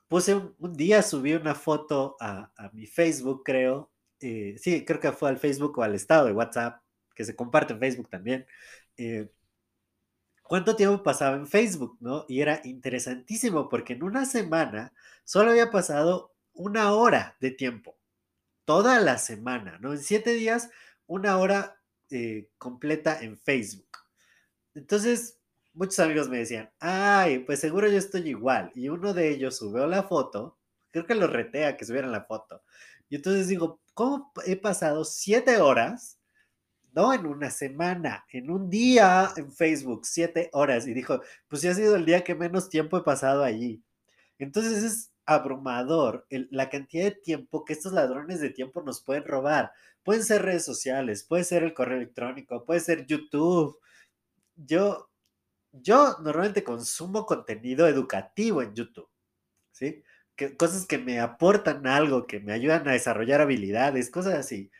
puse 0.07 0.33
un, 0.35 0.73
día, 0.73 1.03
subí 1.03 1.33
una 1.35 1.53
foto 1.53 2.17
a, 2.19 2.51
a 2.57 2.71
mi 2.73 2.87
Facebook, 2.87 3.43
creo. 3.45 3.91
Eh, 4.21 4.55
sí, 4.57 4.83
creo 4.85 4.99
que 4.99 5.11
fue 5.11 5.29
al 5.29 5.37
Facebook 5.37 5.77
o 5.77 5.83
al 5.83 5.93
estado 5.93 6.25
de 6.25 6.33
WhatsApp, 6.33 6.81
que 7.13 7.25
se 7.25 7.35
comparte 7.35 7.73
en 7.73 7.79
Facebook 7.79 8.09
también. 8.09 8.47
Eh, 8.97 9.29
¿Cuánto 10.49 10.75
tiempo 10.75 11.03
pasaba 11.03 11.35
en 11.35 11.45
Facebook, 11.45 11.97
no? 11.99 12.25
Y 12.27 12.41
era 12.41 12.59
interesantísimo 12.63 13.69
porque 13.69 13.93
en 13.93 14.01
una 14.01 14.25
semana 14.25 14.91
solo 15.23 15.51
había 15.51 15.69
pasado 15.69 16.33
una 16.53 16.91
hora 16.93 17.37
de 17.39 17.51
tiempo. 17.51 17.99
Toda 18.65 18.99
la 18.99 19.19
semana, 19.19 19.77
¿no? 19.79 19.93
En 19.93 19.99
siete 19.99 20.33
días, 20.33 20.71
una 21.05 21.37
hora 21.37 21.79
eh, 22.09 22.49
completa 22.57 23.21
en 23.21 23.37
Facebook. 23.37 23.95
Entonces, 24.73 25.37
muchos 25.73 25.99
amigos 25.99 26.29
me 26.29 26.39
decían, 26.39 26.71
ay, 26.79 27.39
pues 27.45 27.59
seguro 27.59 27.87
yo 27.87 27.99
estoy 27.99 28.27
igual. 28.29 28.71
Y 28.73 28.89
uno 28.89 29.13
de 29.13 29.29
ellos 29.29 29.55
subió 29.55 29.85
la 29.85 30.01
foto, 30.01 30.57
creo 30.89 31.05
que 31.05 31.13
lo 31.13 31.27
retea 31.27 31.77
que 31.77 31.85
subieran 31.85 32.11
la 32.11 32.23
foto. 32.23 32.63
Y 33.07 33.17
entonces 33.17 33.49
digo, 33.49 33.81
¿cómo 33.93 34.31
he 34.47 34.55
pasado 34.55 35.05
siete 35.05 35.57
horas? 35.57 36.18
No 36.93 37.13
en 37.13 37.25
una 37.25 37.51
semana, 37.51 38.25
en 38.31 38.49
un 38.49 38.69
día 38.69 39.31
en 39.37 39.51
Facebook, 39.51 40.05
siete 40.05 40.49
horas. 40.53 40.87
Y 40.87 40.93
dijo, 40.93 41.21
pues 41.47 41.61
ya 41.61 41.71
ha 41.71 41.75
sido 41.75 41.95
el 41.95 42.05
día 42.05 42.23
que 42.23 42.35
menos 42.35 42.69
tiempo 42.69 42.97
he 42.97 43.03
pasado 43.03 43.43
allí. 43.43 43.83
Entonces 44.39 44.83
es 44.83 45.11
abrumador 45.25 46.25
la 46.29 46.69
cantidad 46.69 47.05
de 47.05 47.11
tiempo 47.11 47.63
que 47.63 47.73
estos 47.73 47.93
ladrones 47.93 48.39
de 48.41 48.49
tiempo 48.49 48.81
nos 48.81 49.01
pueden 49.03 49.25
robar. 49.25 49.71
Pueden 50.03 50.23
ser 50.23 50.41
redes 50.43 50.65
sociales, 50.65 51.23
puede 51.23 51.43
ser 51.43 51.63
el 51.63 51.73
correo 51.73 51.97
electrónico, 51.97 52.65
puede 52.65 52.79
ser 52.79 53.05
YouTube. 53.05 53.77
Yo 54.55 55.09
yo 55.71 56.17
normalmente 56.21 56.63
consumo 56.63 57.25
contenido 57.25 57.87
educativo 57.87 58.61
en 58.61 58.73
YouTube, 58.73 59.09
¿sí? 59.71 60.03
Cosas 60.57 60.85
que 60.85 60.97
me 60.97 61.19
aportan 61.19 61.85
algo, 61.85 62.25
que 62.25 62.39
me 62.39 62.53
ayudan 62.53 62.87
a 62.87 62.93
desarrollar 62.93 63.41
habilidades, 63.41 64.09
cosas 64.09 64.35
así. 64.35 64.71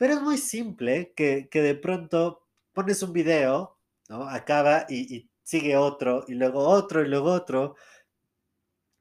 Pero 0.00 0.14
es 0.14 0.22
muy 0.22 0.38
simple 0.38 1.12
que, 1.14 1.50
que 1.50 1.60
de 1.60 1.74
pronto 1.74 2.48
pones 2.72 3.02
un 3.02 3.12
video, 3.12 3.78
¿no? 4.08 4.22
Acaba 4.22 4.86
y, 4.88 5.28
sigue 5.42 5.76
otro, 5.76 6.24
y 6.26 6.36
luego 6.36 6.60
otro, 6.66 7.04
y 7.04 7.08
luego 7.08 7.30
otro. 7.30 7.76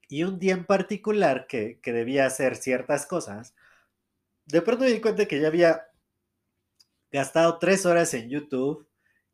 Y 0.09 0.23
un 0.23 0.39
día 0.39 0.55
en 0.55 0.65
particular 0.65 1.47
que, 1.47 1.79
que 1.81 1.93
debía 1.93 2.25
hacer 2.25 2.57
ciertas 2.57 3.05
cosas, 3.05 3.55
de 4.45 4.61
pronto 4.61 4.83
me 4.83 4.91
di 4.91 4.99
cuenta 4.99 5.25
que 5.25 5.39
ya 5.39 5.47
había 5.47 5.87
gastado 7.11 7.59
tres 7.59 7.85
horas 7.85 8.13
en 8.13 8.29
YouTube 8.29 8.85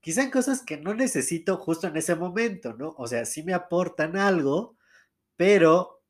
quizá 0.01 0.21
en 0.21 0.29
cosas 0.29 0.61
que 0.61 0.77
no 0.77 0.93
necesito 0.93 1.57
justo 1.57 1.87
en 1.87 1.97
ese 1.97 2.13
momento, 2.13 2.73
¿no? 2.73 2.93
O 2.99 3.07
sea, 3.07 3.25
sí 3.25 3.41
me 3.41 3.55
aportan 3.55 4.17
algo, 4.17 4.77
pero 5.35 6.03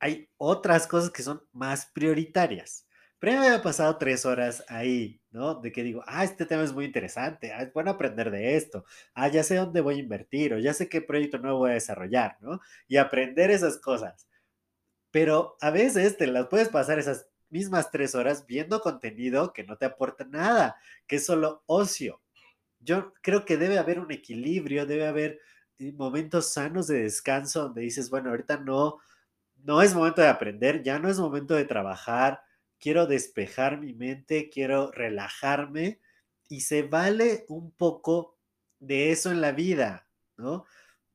hay 0.00 0.28
otras 0.36 0.86
cosas 0.86 1.10
que 1.10 1.22
son 1.22 1.42
más 1.52 1.86
prioritarias. 1.94 2.86
Pero 3.22 3.34
ya 3.34 3.40
me 3.40 3.46
había 3.46 3.62
pasado 3.62 3.98
tres 3.98 4.26
horas 4.26 4.64
ahí, 4.68 5.20
¿no? 5.30 5.54
De 5.54 5.70
que 5.70 5.84
digo, 5.84 6.02
ah, 6.08 6.24
este 6.24 6.44
tema 6.44 6.64
es 6.64 6.72
muy 6.72 6.86
interesante, 6.86 7.52
ah, 7.52 7.62
es 7.62 7.72
bueno 7.72 7.92
aprender 7.92 8.32
de 8.32 8.56
esto, 8.56 8.84
ah, 9.14 9.28
ya 9.28 9.44
sé 9.44 9.54
dónde 9.56 9.80
voy 9.80 9.96
a 9.96 10.00
invertir 10.00 10.54
o 10.54 10.58
ya 10.58 10.74
sé 10.74 10.88
qué 10.88 11.00
proyecto 11.00 11.38
nuevo 11.38 11.58
voy 11.60 11.70
a 11.70 11.74
desarrollar, 11.74 12.36
¿no? 12.40 12.60
Y 12.88 12.96
aprender 12.96 13.52
esas 13.52 13.78
cosas. 13.78 14.26
Pero 15.12 15.56
a 15.60 15.70
veces 15.70 16.16
te 16.16 16.26
las 16.26 16.48
puedes 16.48 16.68
pasar 16.70 16.98
esas 16.98 17.28
mismas 17.50 17.90
tres 17.92 18.14
horas 18.16 18.46
viendo 18.46 18.80
contenido 18.80 19.52
que 19.52 19.64
no 19.64 19.76
te 19.78 19.86
aporta 19.86 20.24
nada, 20.24 20.76
que 21.06 21.16
es 21.16 21.26
solo 21.26 21.62
ocio 21.66 22.22
yo 22.84 23.12
creo 23.22 23.44
que 23.44 23.56
debe 23.56 23.78
haber 23.78 24.00
un 24.00 24.10
equilibrio, 24.12 24.86
debe 24.86 25.06
haber 25.06 25.40
eh, 25.78 25.92
momentos 25.92 26.52
sanos 26.52 26.86
de 26.86 27.02
descanso 27.02 27.62
donde 27.62 27.82
dices, 27.82 28.10
bueno, 28.10 28.30
ahorita 28.30 28.58
no, 28.58 28.98
no 29.64 29.82
es 29.82 29.94
momento 29.94 30.20
de 30.20 30.28
aprender, 30.28 30.82
ya 30.82 30.98
no 30.98 31.08
es 31.08 31.18
momento 31.18 31.54
de 31.54 31.64
trabajar, 31.64 32.42
quiero 32.82 33.06
despejar 33.06 33.80
mi 33.80 33.94
mente, 33.94 34.50
quiero 34.50 34.90
relajarme 34.90 36.00
y 36.48 36.62
se 36.62 36.82
vale 36.82 37.44
un 37.48 37.70
poco 37.70 38.36
de 38.80 39.12
eso 39.12 39.30
en 39.30 39.40
la 39.40 39.52
vida, 39.52 40.08
¿no? 40.36 40.66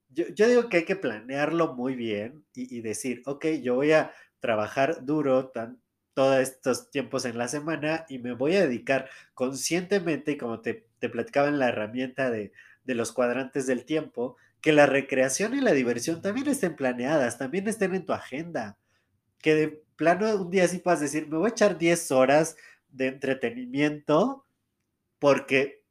Yo, 0.09 0.25
yo 0.29 0.47
digo 0.47 0.69
que 0.69 0.77
hay 0.77 0.86
que 0.86 0.95
planearlo 0.95 1.75
muy 1.75 1.95
bien 1.95 2.45
y, 2.55 2.77
y 2.77 2.81
decir, 2.81 3.21
ok, 3.25 3.45
yo 3.62 3.75
voy 3.75 3.91
a 3.91 4.13
trabajar 4.39 5.05
duro, 5.05 5.50
tan, 5.50 5.81
todos 6.13 6.39
estos 6.39 6.89
tiempos 6.89 7.25
en 7.25 7.38
la 7.38 7.50
semana 7.50 8.05
y 8.07 8.19
me 8.19 8.33
voy 8.33 8.55
a 8.55 8.62
dedicar 8.62 9.09
conscientemente, 9.33 10.38
como 10.38 10.62
te, 10.62 10.88
te 11.00 11.09
platicaba 11.09 11.50
en 11.50 11.59
la 11.59 11.67
herramienta 11.67 12.31
de, 12.31 12.53
de, 12.86 12.95
los 12.95 13.12
cuadrantes 13.12 13.67
del 13.67 13.83
tiempo, 13.83 14.38
que 14.62 14.71
la 14.71 14.86
recreación 14.86 15.53
y 15.53 15.62
la 15.62 15.74
diversión 15.74 16.21
también 16.21 16.47
estén 16.47 16.77
planeadas, 16.77 17.38
también 17.38 17.67
estén 17.67 17.93
en 17.93 18.05
tu 18.05 18.13
agenda. 18.13 18.77
Que 19.39 19.53
de 19.53 19.87
plano 19.98 20.34
un 20.36 20.50
día 20.50 20.68
sí 20.68 20.80
puedas 20.80 21.01
decir, 21.01 21.27
me 21.27 21.38
voy 21.38 21.48
a 21.48 21.51
echar 21.51 21.77
10 21.77 22.12
horas 22.12 22.56
de 22.89 23.08
entretenimiento 23.08 24.46
porque 25.20 25.84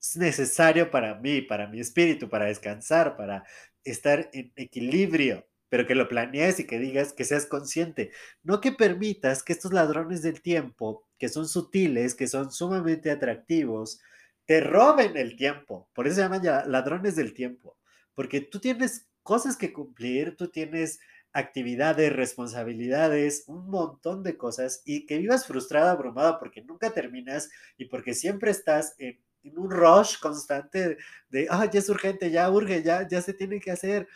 es 0.00 0.16
necesario 0.16 0.90
para 0.90 1.16
mí, 1.16 1.42
para 1.42 1.66
mi 1.66 1.80
espíritu, 1.80 2.28
para 2.28 2.46
descansar, 2.46 3.16
para 3.16 3.44
estar 3.84 4.30
en 4.32 4.52
equilibrio 4.56 5.46
pero 5.74 5.88
que 5.88 5.96
lo 5.96 6.06
planees 6.06 6.60
y 6.60 6.68
que 6.68 6.78
digas 6.78 7.12
que 7.12 7.24
seas 7.24 7.46
consciente. 7.46 8.12
No 8.44 8.60
que 8.60 8.70
permitas 8.70 9.42
que 9.42 9.52
estos 9.52 9.72
ladrones 9.72 10.22
del 10.22 10.40
tiempo, 10.40 11.04
que 11.18 11.28
son 11.28 11.48
sutiles, 11.48 12.14
que 12.14 12.28
son 12.28 12.52
sumamente 12.52 13.10
atractivos, 13.10 14.00
te 14.46 14.60
roben 14.60 15.16
el 15.16 15.34
tiempo. 15.34 15.90
Por 15.92 16.06
eso 16.06 16.14
se 16.14 16.22
llaman 16.22 16.44
ya 16.44 16.64
ladrones 16.64 17.16
del 17.16 17.34
tiempo. 17.34 17.76
Porque 18.14 18.40
tú 18.40 18.60
tienes 18.60 19.08
cosas 19.24 19.56
que 19.56 19.72
cumplir, 19.72 20.36
tú 20.36 20.46
tienes 20.46 21.00
actividades, 21.34 22.12
responsabilidades, 22.12 23.44
un 23.48 23.68
montón 23.68 24.22
de 24.22 24.38
cosas 24.38 24.82
y 24.86 25.04
que 25.04 25.18
vivas 25.18 25.46
frustrada, 25.46 25.90
abrumada 25.90 26.38
porque 26.38 26.62
nunca 26.62 26.94
terminas 26.94 27.50
y 27.76 27.86
porque 27.86 28.14
siempre 28.14 28.52
estás 28.52 28.94
en, 28.98 29.20
un 29.56 29.70
rush 29.70 30.18
constante 30.20 30.96
de, 31.28 31.46
ah, 31.50 31.68
ya 31.70 31.80
es 31.80 31.88
urgente, 31.90 32.30
ya 32.30 32.48
urge, 32.50 32.82
ya, 32.82 33.06
ya 33.06 33.20
se 33.20 33.34
tiene 33.34 33.60
que 33.60 33.72
hacer, 33.72 34.08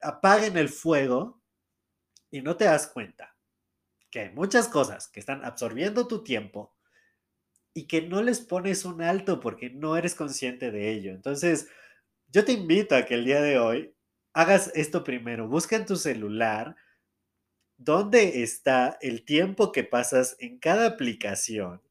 apaguen 0.00 0.56
el 0.56 0.68
fuego 0.68 1.40
y 2.30 2.40
no 2.42 2.56
te 2.56 2.66
das 2.66 2.86
cuenta 2.86 3.34
que 4.10 4.20
hay 4.20 4.30
muchas 4.30 4.68
cosas 4.68 5.08
que 5.08 5.18
están 5.18 5.44
absorbiendo 5.44 6.06
tu 6.06 6.22
tiempo 6.22 6.72
y 7.74 7.86
que 7.86 8.02
no 8.02 8.22
les 8.22 8.40
pones 8.40 8.84
un 8.84 9.02
alto 9.02 9.40
porque 9.40 9.70
no 9.70 9.96
eres 9.96 10.14
consciente 10.14 10.70
de 10.70 10.90
ello. 10.90 11.10
Entonces, 11.12 11.68
yo 12.28 12.44
te 12.44 12.52
invito 12.52 12.94
a 12.94 13.06
que 13.06 13.14
el 13.14 13.24
día 13.24 13.40
de 13.40 13.58
hoy 13.58 13.94
hagas 14.40 14.70
esto 14.74 15.04
primero. 15.04 15.48
Busca 15.48 15.76
en 15.76 15.86
tu 15.86 15.96
celular 15.96 16.76
dónde 17.76 18.42
está 18.42 18.98
el 19.00 19.24
tiempo 19.24 19.72
que 19.72 19.84
pasas 19.84 20.36
en 20.38 20.58
cada 20.58 20.86
aplicación. 20.86 21.82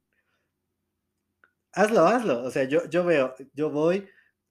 Hazlo, 1.73 2.07
hazlo. 2.07 2.43
O 2.43 2.51
sea, 2.51 2.63
yo, 2.63 2.89
yo 2.89 3.03
veo, 3.05 3.35
yo 3.53 3.69
voy 3.69 4.07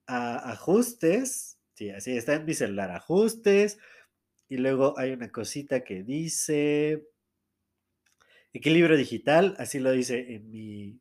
a 0.07 0.53
ajustes 0.53 1.57
Sí, 1.76 1.91
así 1.91 2.17
está 2.17 2.35
en 2.35 2.47
mi 2.47 2.55
celular, 2.55 2.91
ajustes. 2.91 3.79
Y 4.49 4.57
luego 4.59 4.99
hay 4.99 5.12
una 5.12 5.31
cosita 5.31 5.85
que 5.85 6.03
dice 6.03 7.07
equilibrio 8.55 8.97
digital, 8.97 9.55
así 9.59 9.79
lo 9.79 9.93
dice 9.93 10.35
en 10.35 10.50
mi, 10.50 11.00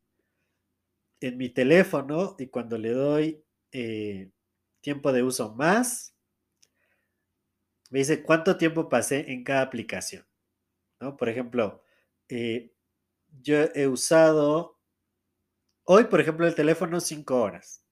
en 1.22 1.38
mi 1.38 1.50
teléfono. 1.50 2.36
Y 2.40 2.48
cuando 2.48 2.78
le 2.78 2.92
doy 2.92 3.44
eh, 3.72 4.32
tiempo 4.82 5.14
de 5.14 5.24
uso 5.24 5.56
más, 5.56 6.15
me 7.96 8.00
dice 8.00 8.24
cuánto 8.24 8.58
tiempo 8.58 8.90
pasé 8.90 9.32
en 9.32 9.46
cada 9.46 9.62
aplicación. 9.62 10.28
¿no? 11.00 11.16
Por 11.16 11.30
ejemplo, 11.30 11.82
eh, 12.28 12.74
yo 13.42 13.70
he 13.74 13.88
usado 13.88 14.82
hoy, 15.86 16.04
por 16.04 16.20
ejemplo, 16.20 16.46
el 16.46 16.56
teléfono 16.56 17.00
5 17.00 17.42
horas 17.42 17.86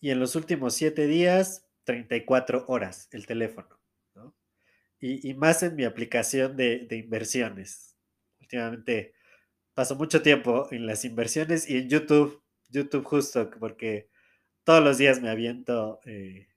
y 0.00 0.08
en 0.08 0.20
los 0.20 0.36
últimos 0.36 0.72
siete 0.72 1.06
días, 1.06 1.68
34 1.84 2.64
horas 2.66 3.10
el 3.12 3.26
teléfono. 3.26 3.78
¿no? 4.14 4.34
Y, 4.98 5.28
y, 5.28 5.34
más 5.34 5.62
en 5.62 5.76
mi 5.76 5.84
aplicación 5.84 6.56
de, 6.56 6.86
de, 6.86 6.96
inversiones. 6.96 7.94
Últimamente 8.40 9.12
paso 9.74 9.96
mucho 9.96 10.22
tiempo 10.22 10.66
en 10.70 10.86
las 10.86 11.04
inversiones 11.04 11.68
y 11.68 11.76
en 11.76 11.90
YouTube, 11.90 12.42
YouTube 12.70 13.04
justo, 13.04 13.50
porque 13.60 14.08
todos 14.64 14.82
los 14.82 14.96
días 14.96 15.20
me 15.20 15.28
aviento 15.28 16.00
eh, 16.06 16.53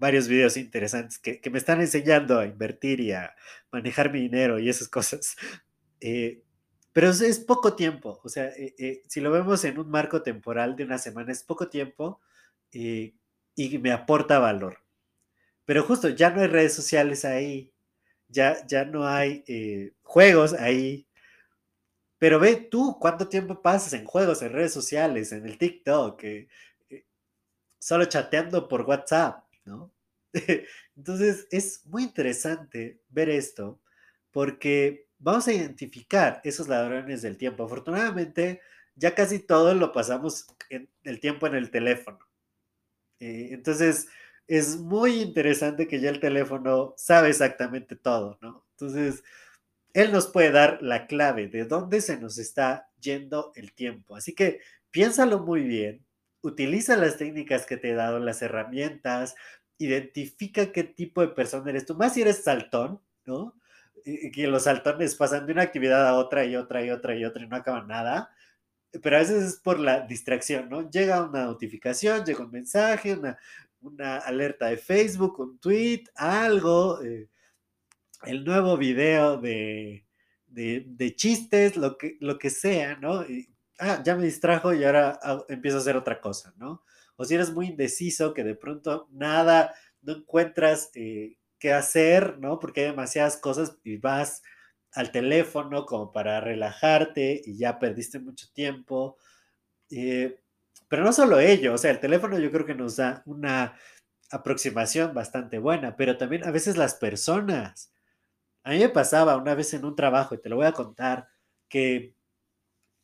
varios 0.00 0.26
videos 0.26 0.56
interesantes 0.56 1.20
que, 1.20 1.40
me 1.50 1.58
están 1.58 1.80
enseñando 1.80 2.40
a 2.40 2.46
invertir 2.46 2.98
y 3.00 3.12
a 3.12 3.36
manejar 3.70 4.12
mi 4.12 4.20
dinero 4.20 4.58
y 4.58 4.68
esas 4.68 4.88
cosas. 4.88 5.36
Eh, 6.02 6.42
pero 6.94 7.10
es, 7.10 7.38
poco 7.40 7.74
tiempo, 7.76 8.22
o 8.24 8.28
sea, 8.30 8.46
eh, 8.56 9.02
si 9.06 9.20
lo 9.20 9.30
vemos 9.30 9.62
en 9.64 9.78
un 9.78 9.90
marco 9.90 10.22
temporal 10.22 10.74
de 10.74 10.84
una 10.84 10.96
semana, 10.96 11.30
es 11.30 11.42
poco 11.42 11.68
tiempo 11.68 12.22
y 12.72 13.12
me 13.54 13.92
aporta 13.92 14.38
valor. 14.38 14.78
Pero 15.66 15.82
justo, 15.82 16.08
ya 16.08 16.30
no 16.30 16.40
hay 16.40 16.46
redes 16.46 16.72
sociales 16.72 17.26
ahí, 17.26 17.70
ya, 18.28 18.66
ya 18.66 18.86
no 18.86 19.06
hay 19.06 19.44
juegos 20.02 20.54
ahí, 20.54 21.06
pero 22.20 22.38
ve 22.38 22.68
tú 22.70 22.98
cuánto 23.00 23.28
tiempo 23.28 23.62
pasas 23.62 23.94
en 23.94 24.04
juegos, 24.04 24.42
en 24.42 24.52
redes 24.52 24.74
sociales, 24.74 25.32
en 25.32 25.46
el 25.46 25.56
TikTok, 25.56 26.22
eh, 26.24 26.48
eh, 26.90 27.06
solo 27.78 28.04
chateando 28.04 28.68
por 28.68 28.82
WhatsApp, 28.82 29.42
Entonces 30.96 31.46
es 31.50 31.86
muy 31.86 32.04
interesante 32.04 33.00
ver 33.08 33.28
esto 33.30 33.80
porque 34.30 35.08
vamos 35.18 35.48
a 35.48 35.52
identificar 35.52 36.40
esos 36.44 36.68
ladrones 36.68 37.22
del 37.22 37.36
tiempo. 37.36 37.64
Afortunadamente, 37.64 38.60
ya 38.94 39.14
casi 39.14 39.38
todo 39.40 39.74
lo 39.74 39.92
pasamos 39.92 40.46
en 40.68 40.88
el 41.04 41.20
tiempo 41.20 41.46
en 41.46 41.54
el 41.54 41.70
teléfono. 41.70 42.18
Eh, 43.20 43.48
entonces, 43.52 44.08
es 44.46 44.78
muy 44.78 45.20
interesante 45.20 45.86
que 45.86 46.00
ya 46.00 46.10
el 46.10 46.20
teléfono 46.20 46.94
sabe 46.96 47.28
exactamente 47.28 47.96
todo, 47.96 48.38
¿no? 48.40 48.66
Entonces, 48.72 49.22
él 49.94 50.12
nos 50.12 50.28
puede 50.28 50.50
dar 50.52 50.78
la 50.82 51.06
clave 51.06 51.48
de 51.48 51.64
dónde 51.64 52.00
se 52.00 52.18
nos 52.18 52.38
está 52.38 52.88
yendo 53.00 53.52
el 53.56 53.72
tiempo. 53.74 54.16
Así 54.16 54.34
que 54.34 54.60
piénsalo 54.90 55.40
muy 55.40 55.62
bien, 55.62 56.04
utiliza 56.42 56.96
las 56.96 57.16
técnicas 57.16 57.66
que 57.66 57.76
te 57.76 57.90
he 57.90 57.94
dado, 57.94 58.18
las 58.18 58.42
herramientas, 58.42 59.34
identifica 59.78 60.72
qué 60.72 60.84
tipo 60.84 61.22
de 61.22 61.28
persona 61.28 61.70
eres 61.70 61.86
tú, 61.86 61.94
más 61.94 62.14
si 62.14 62.22
eres 62.22 62.44
saltón, 62.44 63.00
¿no? 63.24 63.56
Que 64.04 64.46
los 64.46 64.64
saltones 64.64 65.14
pasan 65.14 65.46
de 65.46 65.52
una 65.52 65.62
actividad 65.62 66.06
a 66.06 66.14
otra 66.14 66.44
y 66.44 66.56
otra 66.56 66.84
y 66.84 66.90
otra 66.90 67.16
y 67.16 67.24
otra 67.24 67.44
y 67.44 67.48
no 67.48 67.56
acaban 67.56 67.88
nada. 67.88 68.30
Pero 69.02 69.16
a 69.16 69.20
veces 69.20 69.44
es 69.44 69.56
por 69.56 69.78
la 69.78 70.00
distracción, 70.00 70.68
¿no? 70.68 70.90
Llega 70.90 71.22
una 71.22 71.44
notificación, 71.44 72.24
llega 72.24 72.44
un 72.44 72.50
mensaje, 72.50 73.18
una, 73.80 74.16
alerta 74.18 74.66
de 74.66 74.76
Facebook, 74.76 75.38
un 75.40 75.58
tweet, 75.58 76.04
algo. 76.14 77.02
Eh, 77.02 77.28
el 78.24 78.44
nuevo 78.44 78.76
video 78.76 79.38
de, 79.38 80.04
chistes, 81.16 81.76
lo 81.76 81.96
que, 81.96 82.16
lo 82.20 82.38
que 82.38 82.50
sea, 82.50 82.96
¿no? 82.96 83.24
Ah, 83.80 84.02
ya 84.04 84.16
me 84.16 84.24
distrajo 84.24 84.72
y 84.74 84.84
ahora 84.84 85.18
empiezo 85.48 85.78
a 85.78 85.80
hacer 85.80 85.96
otra 85.96 86.20
cosa, 86.20 86.54
¿no? 86.56 86.84
O 87.16 87.24
si 87.24 87.34
eres 87.34 87.52
muy 87.52 87.68
indeciso, 87.68 88.34
que 88.34 88.44
de 88.44 88.54
pronto 88.54 89.08
nada, 89.12 89.74
no 90.02 90.14
encuentras 90.14 90.90
eh, 90.94 91.36
qué 91.58 91.72
hacer, 91.72 92.38
¿no? 92.38 92.58
Porque 92.58 92.82
hay 92.82 92.86
demasiadas 92.88 93.36
cosas 93.36 93.76
y 93.84 93.96
vas 93.98 94.42
al 94.92 95.12
teléfono 95.12 95.86
como 95.86 96.12
para 96.12 96.40
relajarte 96.40 97.42
y 97.44 97.56
ya 97.58 97.78
perdiste 97.78 98.18
mucho 98.20 98.46
tiempo. 98.52 99.18
Eh, 99.90 100.40
pero 100.88 101.04
no 101.04 101.12
solo 101.12 101.40
ello, 101.40 101.74
o 101.74 101.78
sea, 101.78 101.90
el 101.92 102.00
teléfono 102.00 102.38
yo 102.38 102.50
creo 102.50 102.66
que 102.66 102.74
nos 102.74 102.96
da 102.96 103.22
una 103.26 103.76
aproximación 104.30 105.14
bastante 105.14 105.58
buena, 105.58 105.96
pero 105.96 106.16
también 106.18 106.44
a 106.46 106.50
veces 106.50 106.76
las 106.76 106.94
personas 106.94 107.92
a 108.64 108.70
mí 108.70 108.78
me 108.78 108.88
pasaba 108.88 109.36
una 109.36 109.54
vez 109.54 109.74
en 109.74 109.84
un 109.84 109.96
trabajo, 109.96 110.34
y 110.34 110.38
te 110.40 110.48
lo 110.48 110.56
voy 110.56 110.66
a 110.66 110.72
contar, 110.72 111.28
que 111.68 112.14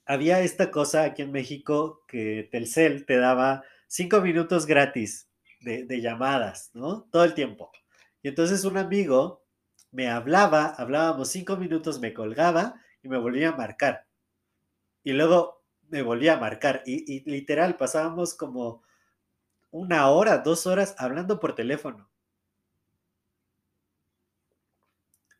había 0.07 0.41
esta 0.41 0.71
cosa 0.71 1.03
aquí 1.03 1.23
en 1.23 1.33
México 1.33 2.05
que 2.07 2.49
Telcel 2.51 3.05
te 3.05 3.19
daba 3.19 3.65
cinco 3.89 4.21
minutos 4.21 4.67
gratis 4.67 5.29
de, 5.61 6.01
llamadas, 6.01 6.71
¿no? 6.75 7.03
Todo 7.11 7.25
el 7.25 7.35
tiempo. 7.35 7.73
Y 8.23 8.29
entonces 8.29 8.65
un 8.65 8.77
amigo 8.77 9.45
me 9.91 10.09
hablaba, 10.09 10.67
hablábamos 10.67 11.29
cinco 11.29 11.57
minutos, 11.57 11.99
me 11.99 12.15
colgaba 12.15 12.81
y 13.03 13.09
me 13.09 13.19
volvía 13.19 13.49
a 13.49 13.57
marcar. 13.57 14.07
Y 15.03 15.13
luego 15.13 15.65
me 15.89 16.03
volvía 16.03 16.35
a 16.35 16.41
marcar. 16.41 16.83
Y, 16.87 17.29
literal, 17.29 17.77
pasábamos 17.77 18.35
como 18.35 18.85
una 19.73 20.09
hora, 20.09 20.39
dos 20.39 20.67
horas 20.69 20.95
hablando 20.99 21.41
por 21.41 21.57
teléfono. 21.57 22.09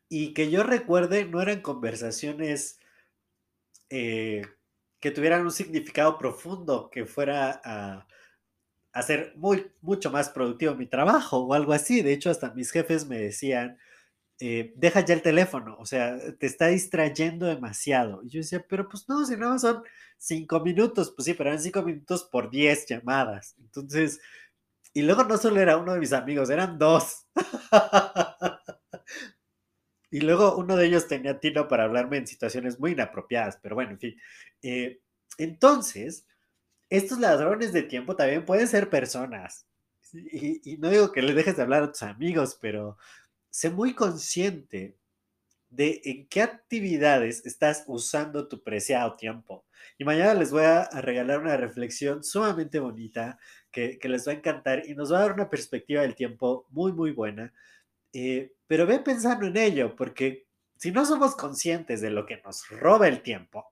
Y 0.09 0.33
que 0.33 0.49
yo 0.49 0.63
recuerde, 0.63 1.25
no 1.25 1.41
eran 1.41 1.61
conversaciones 1.61 2.79
eh, 3.89 4.41
que 4.99 5.11
tuvieran 5.11 5.43
un 5.43 5.51
significado 5.51 6.17
profundo, 6.17 6.89
que 6.91 7.05
fuera 7.05 7.61
a 7.63 8.07
hacer 8.93 9.33
muy, 9.35 9.71
mucho 9.81 10.11
más 10.11 10.29
productivo 10.29 10.75
mi 10.75 10.87
trabajo 10.87 11.39
o 11.39 11.53
algo 11.53 11.73
así. 11.73 12.01
De 12.01 12.13
hecho, 12.13 12.29
hasta 12.31 12.53
mis 12.53 12.71
jefes 12.71 13.07
me 13.07 13.19
decían, 13.19 13.77
eh, 14.39 14.73
deja 14.75 15.01
ya 15.01 15.15
el 15.15 15.21
teléfono, 15.23 15.77
o 15.79 15.85
sea, 15.85 16.17
te 16.39 16.45
está 16.47 16.67
distrayendo 16.67 17.47
demasiado. 17.47 18.23
Y 18.23 18.29
yo 18.29 18.39
decía, 18.39 18.65
pero 18.69 18.87
pues 18.89 19.07
no, 19.09 19.25
si 19.25 19.37
no 19.37 19.57
son 19.59 19.83
cinco 20.17 20.59
minutos, 20.61 21.13
pues 21.15 21.25
sí, 21.25 21.33
pero 21.33 21.49
eran 21.51 21.61
cinco 21.61 21.83
minutos 21.83 22.23
por 22.25 22.49
diez 22.51 22.85
llamadas. 22.87 23.55
Entonces, 23.59 24.19
y 24.93 25.03
luego 25.03 25.23
no 25.23 25.37
solo 25.37 25.59
era 25.61 25.77
uno 25.77 25.93
de 25.93 25.99
mis 25.99 26.13
amigos, 26.13 26.49
eran 26.49 26.77
dos. 26.79 27.25
Y 30.09 30.21
luego 30.21 30.55
uno 30.55 30.75
de 30.75 30.87
ellos 30.87 31.07
tenía 31.07 31.39
tino 31.39 31.67
para 31.67 31.83
hablarme 31.83 32.17
en 32.17 32.27
situaciones 32.27 32.79
muy 32.79 32.91
inapropiadas, 32.91 33.57
pero 33.61 33.75
bueno, 33.75 33.91
en 33.91 33.99
fin. 33.99 34.15
Eh, 34.61 35.01
entonces, 35.37 36.25
estos 36.89 37.19
ladrones 37.19 37.73
de 37.73 37.83
tiempo 37.83 38.15
también 38.15 38.45
pueden 38.45 38.67
ser 38.67 38.89
personas. 38.89 39.67
Y, 40.13 40.77
no 40.77 40.89
digo 40.89 41.11
que 41.11 41.21
le 41.21 41.33
dejes 41.33 41.57
de 41.57 41.63
hablar 41.63 41.83
a 41.83 41.91
tus 41.91 42.03
amigos, 42.03 42.57
pero 42.61 42.97
sé 43.49 43.69
muy 43.69 43.93
consciente 43.93 44.97
de 45.69 46.01
en 46.05 46.27
qué 46.27 46.41
actividades 46.41 47.45
estás 47.45 47.83
usando 47.87 48.47
tu 48.47 48.63
preciado 48.63 49.15
tiempo. 49.17 49.65
Y 49.97 50.05
mañana 50.05 50.33
les 50.33 50.51
voy 50.51 50.63
a, 50.63 50.89
regalar 51.01 51.39
una 51.39 51.57
reflexión 51.57 52.23
sumamente 52.23 52.79
bonita 52.79 53.37
que, 53.71 53.99
que, 53.99 54.09
les 54.09 54.25
va 54.27 54.31
a 54.31 54.35
encantar 54.35 54.87
y 54.87 54.95
nos 54.95 55.11
va 55.11 55.17
a 55.17 55.21
dar 55.21 55.33
una 55.33 55.49
perspectiva 55.49 56.01
del 56.03 56.15
tiempo 56.15 56.65
muy, 56.69 56.93
muy 56.93 57.11
buena. 57.11 57.53
Eh, 58.19 58.51
pero 58.65 58.87
ve 58.87 58.97
pensando 58.97 59.45
en 59.45 59.57
ello, 59.57 59.95
porque 59.95 60.47
si 60.75 60.91
no 60.91 61.05
somos 61.05 61.35
conscientes 61.35 62.01
de 62.01 62.09
lo 62.09 62.25
que 62.25 62.41
nos 62.41 62.67
roba 62.67 63.07
el 63.07 63.21
tiempo, 63.21 63.71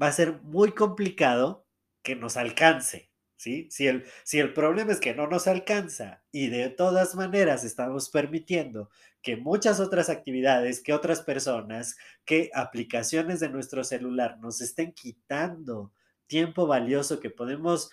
va 0.00 0.06
a 0.06 0.12
ser 0.12 0.40
muy 0.42 0.70
complicado 0.70 1.66
que 2.00 2.14
nos 2.14 2.36
alcance. 2.36 3.10
¿sí? 3.34 3.66
Si, 3.72 3.88
el, 3.88 4.04
si 4.22 4.38
el 4.38 4.54
problema 4.54 4.92
es 4.92 5.00
que 5.00 5.16
no 5.16 5.26
nos 5.26 5.48
alcanza 5.48 6.22
y 6.30 6.46
de 6.46 6.68
todas 6.70 7.16
maneras 7.16 7.64
estamos 7.64 8.08
permitiendo 8.08 8.88
que 9.20 9.36
muchas 9.36 9.80
otras 9.80 10.10
actividades, 10.10 10.80
que 10.80 10.92
otras 10.92 11.20
personas, 11.20 11.96
que 12.24 12.52
aplicaciones 12.54 13.40
de 13.40 13.48
nuestro 13.48 13.82
celular 13.82 14.38
nos 14.38 14.60
estén 14.60 14.92
quitando 14.92 15.92
tiempo 16.28 16.68
valioso 16.68 17.18
que 17.18 17.30
podemos 17.30 17.90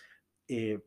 eh, 0.47 0.81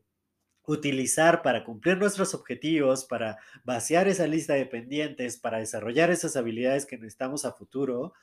utilizar 0.65 1.41
para 1.41 1.63
cumplir 1.63 1.97
nuestros 1.97 2.33
objetivos, 2.33 3.05
para 3.05 3.37
vaciar 3.63 4.07
esa 4.07 4.27
lista 4.27 4.53
de 4.53 4.65
pendientes, 4.65 5.37
para 5.37 5.59
desarrollar 5.59 6.11
esas 6.11 6.35
habilidades 6.35 6.85
que 6.85 6.97
necesitamos 6.97 7.45
a 7.45 7.53
futuro, 7.53 8.13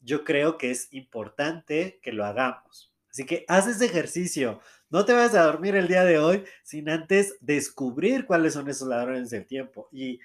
yo 0.00 0.24
creo 0.24 0.58
que 0.58 0.70
es 0.70 0.92
importante 0.92 2.00
que 2.02 2.12
lo 2.12 2.24
hagamos. 2.24 2.92
Así 3.10 3.24
que 3.24 3.44
haz 3.48 3.68
ese 3.68 3.86
ejercicio. 3.86 4.60
No 4.90 5.04
te 5.04 5.12
vayas 5.12 5.34
a 5.34 5.44
dormir 5.44 5.76
el 5.76 5.88
día 5.88 6.04
de 6.04 6.18
hoy 6.18 6.44
sin 6.62 6.88
antes 6.88 7.36
descubrir 7.40 8.26
cuáles 8.26 8.54
son 8.54 8.68
esos 8.68 8.88
ladrones 8.88 9.30
del 9.30 9.46
tiempo. 9.46 9.88
Y 9.92 10.20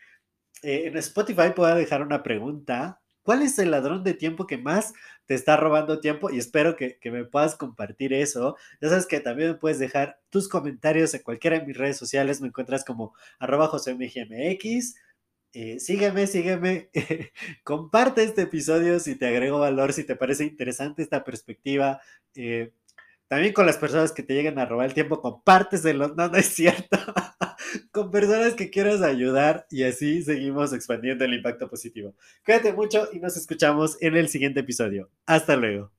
eh, 0.63 0.87
en 0.87 0.97
Spotify 0.97 1.51
puedo 1.55 1.75
dejar 1.75 2.01
una 2.01 2.23
pregunta 2.23 2.99
¿Cuál 3.29 3.43
es 3.43 3.59
el 3.59 3.69
ladrón 3.69 4.03
de 4.03 4.15
tiempo 4.15 4.47
que 4.47 4.57
más 4.57 4.95
te 5.27 5.35
está 5.35 5.55
robando 5.55 5.99
tiempo? 5.99 6.31
Y 6.31 6.39
espero 6.39 6.75
que, 6.75 6.97
me 7.11 7.25
puedas 7.25 7.53
compartir 7.53 8.11
eso. 8.11 8.55
Ya 8.81 8.89
sabes 8.89 9.05
que 9.05 9.19
también 9.19 9.59
puedes 9.59 9.77
dejar 9.77 10.19
tus 10.31 10.49
comentarios 10.49 11.13
en 11.13 11.21
cualquiera 11.21 11.59
de 11.59 11.65
mis 11.67 11.77
redes 11.77 11.95
sociales. 11.95 12.41
Me 12.41 12.47
encuentras 12.47 12.83
como 12.83 13.13
arroba 13.37 13.67
josemgmx. 13.67 14.95
Eh, 15.53 15.79
sígueme, 15.79 16.25
sígueme. 16.25 16.89
Comparte 17.63 18.23
este 18.23 18.41
episodio 18.41 18.99
si 18.99 19.15
te 19.15 19.27
agrego 19.27 19.59
valor, 19.59 19.93
si 19.93 20.03
te 20.05 20.15
parece 20.15 20.45
interesante 20.45 21.03
esta 21.03 21.23
perspectiva. 21.23 22.01
Eh, 22.33 22.73
también 23.29 23.53
con 23.53 23.67
las 23.67 23.77
personas 23.77 24.11
que 24.11 24.23
te 24.23 24.33
lleguen 24.33 24.57
a 24.57 24.65
robar 24.65 24.87
el 24.87 24.93
tiempo, 24.95 25.21
compárteselo. 25.21 26.09
No, 26.15 26.27
no 26.27 26.37
es 26.37 26.47
cierto. 26.47 26.97
con 27.91 28.09
personas 28.09 28.55
que 28.55 28.71
quieras 28.71 29.03
ayudar 29.03 29.67
y 29.69 29.83
así 29.83 30.23
seguimos 30.23 30.73
expandiendo 30.73 31.23
el 31.25 31.35
impacto 31.35 31.69
positivo. 31.69 32.15
Cuídate 32.43 32.73
mucho 32.73 33.07
y 33.13 33.19
nos 33.19 33.37
escuchamos 33.37 33.97
en 34.01 34.17
el 34.17 34.29
siguiente 34.29 34.61
episodio. 34.61 35.11
Hasta 35.27 35.55
luego. 35.55 35.91